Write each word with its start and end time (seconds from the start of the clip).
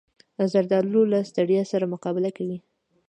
زردالو 0.51 1.01
له 1.11 1.19
ستړیا 1.29 1.63
سره 1.71 1.91
مقابله 1.93 2.29
کوي. 2.37 2.57